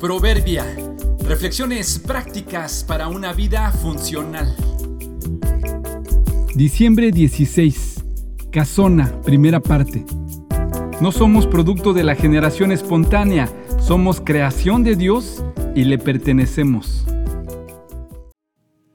Proverbia. 0.00 0.64
Reflexiones 1.28 1.98
prácticas 1.98 2.82
para 2.88 3.08
una 3.08 3.34
vida 3.34 3.70
funcional. 3.70 4.56
Diciembre 6.54 7.12
16. 7.12 8.02
Casona, 8.50 9.12
primera 9.20 9.60
parte. 9.60 10.06
No 11.02 11.12
somos 11.12 11.46
producto 11.46 11.92
de 11.92 12.04
la 12.04 12.14
generación 12.14 12.72
espontánea, 12.72 13.50
somos 13.78 14.22
creación 14.22 14.84
de 14.84 14.96
Dios 14.96 15.44
y 15.76 15.84
le 15.84 15.98
pertenecemos. 15.98 17.04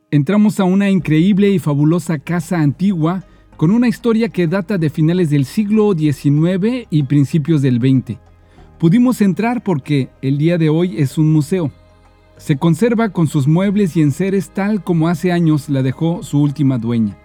Entramos 0.09 0.59
a 0.59 0.63
una 0.63 0.89
increíble 0.89 1.51
y 1.51 1.59
fabulosa 1.59 2.17
casa 2.17 2.59
antigua 2.59 3.23
con 3.57 3.69
una 3.69 3.87
historia 3.87 4.29
que 4.29 4.47
data 4.47 4.79
de 4.79 4.89
finales 4.89 5.29
del 5.29 5.45
siglo 5.45 5.93
XIX 5.93 6.87
y 6.89 7.03
principios 7.03 7.61
del 7.61 7.79
XX. 7.79 8.17
Pudimos 8.85 9.19
entrar 9.21 9.63
porque 9.63 10.09
el 10.21 10.37
día 10.37 10.59
de 10.59 10.69
hoy 10.69 10.99
es 10.99 11.17
un 11.17 11.33
museo. 11.33 11.71
Se 12.37 12.57
conserva 12.57 13.09
con 13.09 13.25
sus 13.25 13.47
muebles 13.47 13.97
y 13.97 14.03
enseres 14.03 14.51
tal 14.51 14.83
como 14.83 15.07
hace 15.07 15.31
años 15.31 15.69
la 15.69 15.81
dejó 15.81 16.21
su 16.21 16.39
última 16.39 16.77
dueña. 16.77 17.17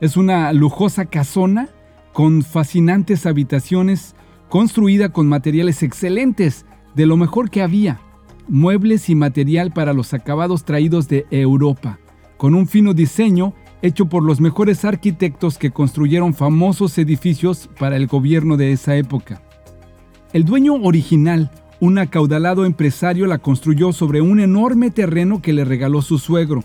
Es 0.00 0.16
una 0.16 0.50
lujosa 0.54 1.04
casona 1.04 1.68
con 2.14 2.40
fascinantes 2.40 3.26
habitaciones 3.26 4.16
construida 4.48 5.10
con 5.10 5.28
materiales 5.28 5.82
excelentes, 5.82 6.64
de 6.94 7.04
lo 7.04 7.18
mejor 7.18 7.50
que 7.50 7.60
había, 7.60 8.00
muebles 8.48 9.10
y 9.10 9.14
material 9.14 9.72
para 9.72 9.92
los 9.92 10.14
acabados 10.14 10.64
traídos 10.64 11.06
de 11.06 11.26
Europa, 11.30 11.98
con 12.38 12.54
un 12.54 12.66
fino 12.66 12.94
diseño 12.94 13.52
hecho 13.82 14.06
por 14.06 14.22
los 14.22 14.40
mejores 14.40 14.86
arquitectos 14.86 15.58
que 15.58 15.70
construyeron 15.70 16.32
famosos 16.32 16.96
edificios 16.96 17.68
para 17.78 17.96
el 17.96 18.06
gobierno 18.06 18.56
de 18.56 18.72
esa 18.72 18.96
época. 18.96 19.42
El 20.34 20.44
dueño 20.44 20.74
original, 20.74 21.50
un 21.80 21.96
acaudalado 21.96 22.66
empresario, 22.66 23.26
la 23.26 23.38
construyó 23.38 23.94
sobre 23.94 24.20
un 24.20 24.40
enorme 24.40 24.90
terreno 24.90 25.40
que 25.40 25.54
le 25.54 25.64
regaló 25.64 26.02
su 26.02 26.18
suegro. 26.18 26.64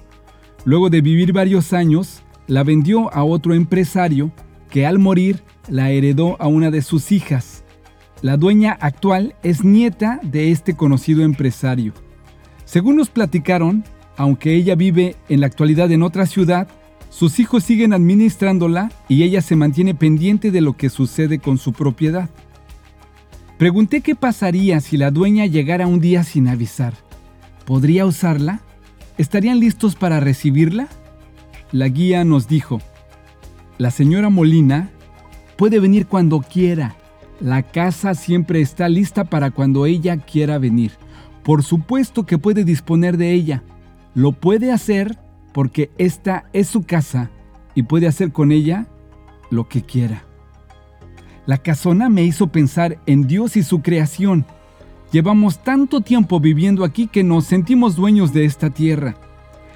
Luego 0.65 0.89
de 0.89 0.99
vivir 0.99 1.31
varios 1.31 1.71
años, 1.71 2.23
la 2.47 2.63
vendió 2.63 3.13
a 3.13 3.23
otro 3.23 3.53
empresario 3.53 4.33
que 4.69 4.85
al 4.85 4.99
morir 4.99 5.43
la 5.69 5.91
heredó 5.91 6.35
a 6.41 6.47
una 6.47 6.71
de 6.71 6.81
sus 6.81 7.13
hijas. 7.13 7.63
La 8.21 8.35
dueña 8.35 8.77
actual 8.81 9.35
es 9.43 9.63
nieta 9.63 10.19
de 10.23 10.51
este 10.51 10.75
conocido 10.75 11.23
empresario. 11.23 11.93
Según 12.65 12.97
nos 12.97 13.09
platicaron, 13.09 13.85
aunque 14.17 14.55
ella 14.55 14.75
vive 14.75 15.15
en 15.29 15.39
la 15.39 15.47
actualidad 15.47 15.89
en 15.91 16.03
otra 16.03 16.25
ciudad, 16.25 16.67
sus 17.09 17.39
hijos 17.39 17.63
siguen 17.63 17.93
administrándola 17.93 18.91
y 19.07 19.23
ella 19.23 19.41
se 19.41 19.55
mantiene 19.55 19.95
pendiente 19.95 20.51
de 20.51 20.59
lo 20.59 20.75
que 20.75 20.89
sucede 20.89 21.39
con 21.39 21.57
su 21.57 21.71
propiedad. 21.71 22.29
Pregunté 23.57 24.01
qué 24.01 24.15
pasaría 24.15 24.79
si 24.79 24.97
la 24.97 25.11
dueña 25.11 25.45
llegara 25.45 25.87
un 25.87 25.99
día 25.99 26.23
sin 26.23 26.47
avisar. 26.47 26.93
¿Podría 27.65 28.05
usarla? 28.05 28.61
¿Estarían 29.17 29.59
listos 29.59 29.95
para 29.95 30.19
recibirla? 30.19 30.87
La 31.71 31.87
guía 31.87 32.23
nos 32.23 32.47
dijo, 32.47 32.81
la 33.77 33.91
señora 33.91 34.29
Molina 34.29 34.89
puede 35.55 35.79
venir 35.79 36.07
cuando 36.07 36.39
quiera. 36.41 36.95
La 37.39 37.63
casa 37.63 38.15
siempre 38.15 38.61
está 38.61 38.89
lista 38.89 39.23
para 39.23 39.51
cuando 39.51 39.85
ella 39.85 40.17
quiera 40.17 40.57
venir. 40.57 40.91
Por 41.43 41.63
supuesto 41.63 42.25
que 42.25 42.37
puede 42.37 42.63
disponer 42.63 43.17
de 43.17 43.33
ella. 43.33 43.63
Lo 44.15 44.31
puede 44.31 44.71
hacer 44.71 45.19
porque 45.53 45.91
esta 45.97 46.45
es 46.53 46.67
su 46.67 46.83
casa 46.83 47.29
y 47.75 47.83
puede 47.83 48.07
hacer 48.07 48.31
con 48.31 48.51
ella 48.51 48.87
lo 49.49 49.67
que 49.67 49.81
quiera. 49.83 50.23
La 51.45 51.57
casona 51.57 52.09
me 52.09 52.23
hizo 52.23 52.47
pensar 52.47 52.99
en 53.05 53.27
Dios 53.27 53.57
y 53.57 53.63
su 53.63 53.81
creación. 53.81 54.45
Llevamos 55.11 55.59
tanto 55.59 55.99
tiempo 55.99 56.39
viviendo 56.39 56.85
aquí 56.85 57.07
que 57.07 57.23
nos 57.23 57.45
sentimos 57.45 57.95
dueños 57.95 58.33
de 58.33 58.45
esta 58.45 58.69
tierra. 58.69 59.15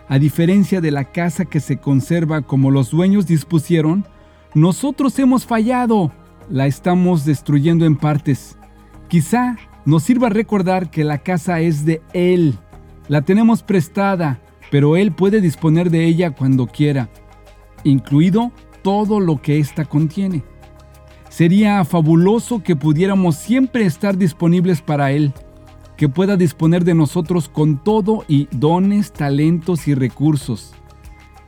A 0.07 0.17
diferencia 0.17 0.79
de 0.79 0.91
la 0.91 1.03
casa 1.03 1.43
que 1.43 1.59
se 1.59 1.77
conserva 1.77 2.41
como 2.41 2.71
los 2.71 2.91
dueños 2.91 3.27
dispusieron, 3.27 4.05
nosotros 4.53 5.19
hemos 5.19 5.45
fallado. 5.45 6.13
La 6.49 6.67
estamos 6.67 7.25
destruyendo 7.25 7.85
en 7.85 7.97
partes. 7.97 8.57
Quizá 9.09 9.57
nos 9.85 10.03
sirva 10.03 10.29
recordar 10.29 10.89
que 10.89 11.03
la 11.03 11.17
casa 11.17 11.59
es 11.59 11.83
de 11.83 12.01
Él. 12.13 12.55
La 13.09 13.23
tenemos 13.23 13.61
prestada, 13.61 14.39
pero 14.71 14.95
Él 14.95 15.11
puede 15.11 15.41
disponer 15.41 15.89
de 15.89 16.05
ella 16.05 16.31
cuando 16.31 16.67
quiera, 16.67 17.09
incluido 17.83 18.53
todo 18.81 19.19
lo 19.19 19.41
que 19.41 19.59
ésta 19.59 19.83
contiene. 19.83 20.43
Sería 21.29 21.83
fabuloso 21.85 22.63
que 22.63 22.75
pudiéramos 22.75 23.35
siempre 23.35 23.85
estar 23.85 24.17
disponibles 24.17 24.81
para 24.81 25.11
Él, 25.11 25.33
que 25.97 26.09
pueda 26.09 26.37
disponer 26.37 26.83
de 26.83 26.93
nosotros 26.93 27.49
con 27.49 27.83
todo 27.83 28.23
y 28.27 28.47
dones, 28.51 29.11
talentos 29.11 29.87
y 29.87 29.93
recursos. 29.93 30.73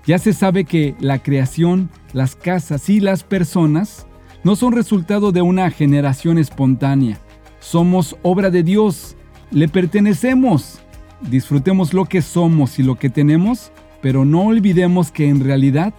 Ya 0.05 0.17
se 0.17 0.33
sabe 0.33 0.65
que 0.65 0.95
la 0.99 1.19
creación, 1.19 1.89
las 2.13 2.35
casas 2.35 2.89
y 2.89 2.99
las 2.99 3.23
personas 3.23 4.07
no 4.43 4.55
son 4.55 4.73
resultado 4.73 5.31
de 5.31 5.41
una 5.41 5.69
generación 5.69 6.37
espontánea. 6.37 7.19
Somos 7.59 8.17
obra 8.21 8.49
de 8.49 8.63
Dios, 8.63 9.15
le 9.51 9.67
pertenecemos. 9.67 10.79
Disfrutemos 11.21 11.93
lo 11.93 12.05
que 12.05 12.21
somos 12.21 12.79
y 12.79 12.83
lo 12.83 12.95
que 12.95 13.09
tenemos, 13.09 13.71
pero 14.01 14.25
no 14.25 14.43
olvidemos 14.43 15.11
que 15.11 15.27
en 15.27 15.43
realidad 15.43 15.93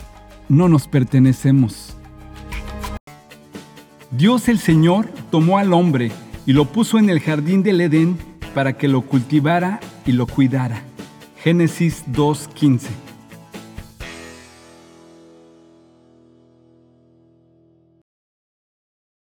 no 0.49 0.69
nos 0.69 0.89
pertenecemos. 0.89 1.97
Dios 4.11 4.49
el 4.49 4.59
Señor 4.59 5.07
tomó 5.31 5.59
al 5.59 5.73
hombre 5.73 6.11
y 6.45 6.53
lo 6.53 6.65
puso 6.65 6.99
en 6.99 7.11
el 7.11 7.21
jardín 7.21 7.63
del 7.63 7.81
Edén 7.81 8.19
para 8.55 8.77
que 8.77 8.89
lo 8.89 9.03
cultivara 9.03 9.79
y 10.05 10.13
lo 10.13 10.27
cuidara. 10.27 10.83
Génesis 11.43 12.05
2.15 12.09 13.10